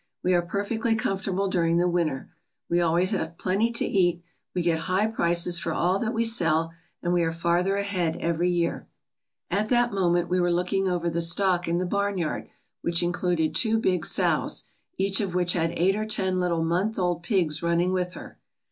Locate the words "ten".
16.07-16.39